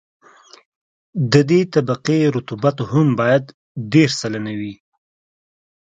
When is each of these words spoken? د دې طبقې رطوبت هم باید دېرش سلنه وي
د 1.31 1.33
دې 1.49 1.61
طبقې 1.73 2.19
رطوبت 2.35 2.77
هم 2.91 3.07
باید 3.19 3.43
دېرش 3.93 4.13
سلنه 4.21 4.53
وي 4.59 4.73